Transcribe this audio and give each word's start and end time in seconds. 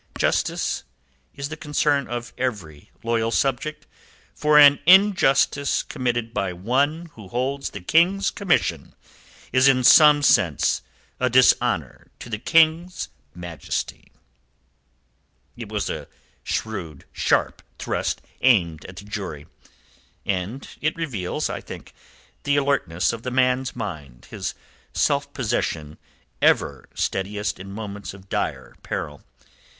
"Justice 0.17 0.83
is 1.35 1.49
the 1.49 1.55
concern 1.55 2.07
of 2.07 2.33
every 2.35 2.89
loyal 3.03 3.29
subject, 3.29 3.85
for 4.33 4.57
an 4.57 4.79
injustice 4.87 5.83
committed 5.83 6.33
by 6.33 6.53
one 6.53 7.11
who 7.13 7.27
holds 7.27 7.69
the 7.69 7.81
King's 7.81 8.31
commission 8.31 8.95
is 9.53 9.67
in 9.67 9.83
some 9.83 10.23
sense 10.23 10.81
a 11.19 11.29
dishonour 11.29 12.07
to 12.17 12.31
the 12.31 12.39
King's 12.39 13.09
majesty." 13.35 14.11
It 15.55 15.69
was 15.69 15.87
a 15.87 16.07
shrewd, 16.43 17.05
sharp 17.13 17.61
thrust 17.77 18.23
aimed 18.41 18.85
at 18.85 18.95
the 18.95 19.05
jury, 19.05 19.45
and 20.25 20.67
it 20.81 20.95
reveals, 20.95 21.47
I 21.47 21.61
think, 21.61 21.93
the 22.41 22.57
alertness 22.57 23.13
of 23.13 23.21
the 23.21 23.29
man's 23.29 23.75
mind, 23.75 24.25
his 24.31 24.55
self 24.95 25.31
possession 25.31 25.99
ever 26.41 26.89
steadiest 26.95 27.59
in 27.59 27.71
moments 27.71 28.15
of 28.15 28.29
dire 28.29 28.73
peril. 28.81 29.21